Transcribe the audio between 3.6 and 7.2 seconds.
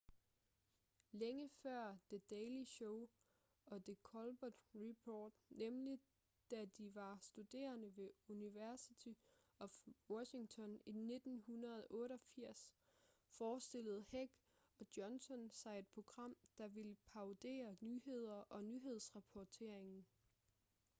og the colbert report nemlig da de var